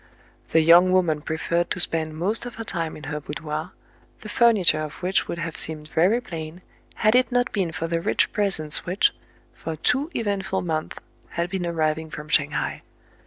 [0.49, 3.69] The young woman preferred to spend most of her time in her boudoir,
[4.21, 6.63] the furniture of which would have seemed very plain,
[6.95, 9.13] had it not been for the rich presents which,
[9.53, 10.97] for two eventful months,
[11.29, 12.81] had been arriving from Shang hai.